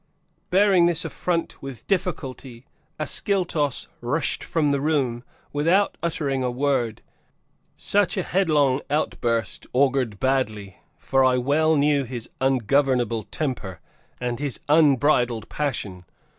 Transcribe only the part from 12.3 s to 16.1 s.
ungovernable temper and his unbridled passion.